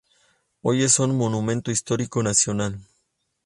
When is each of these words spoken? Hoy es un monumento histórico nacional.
Hoy 0.63 0.81
es 0.81 0.97
un 0.97 1.15
monumento 1.15 1.69
histórico 1.69 2.23
nacional. 2.23 2.79